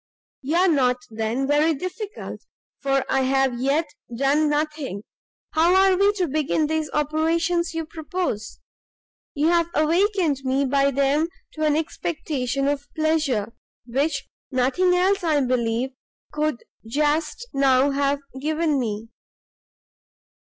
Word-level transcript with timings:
"You 0.41 0.55
are 0.55 0.67
not, 0.67 0.97
then, 1.11 1.45
very 1.45 1.75
difficult, 1.75 2.41
for 2.79 3.05
I 3.07 3.21
have 3.21 3.61
yet 3.61 3.87
done 4.11 4.49
nothing. 4.49 5.03
How 5.51 5.75
are 5.75 5.95
we 5.95 6.11
to 6.13 6.27
begin 6.27 6.65
these 6.65 6.89
operations 6.91 7.75
you 7.75 7.85
propose? 7.85 8.57
You 9.35 9.49
have 9.49 9.69
awakened 9.75 10.39
me 10.43 10.65
by 10.65 10.89
them 10.89 11.27
to 11.53 11.65
an 11.65 11.75
expectation 11.75 12.67
of 12.67 12.87
pleasure, 12.95 13.53
which 13.85 14.27
nothing 14.49 14.95
else, 14.95 15.23
I 15.23 15.39
believe, 15.41 15.91
could 16.33 16.63
just 16.87 17.45
now 17.53 17.91
have 17.91 18.21
given 18.39 18.79
me." 18.79 19.09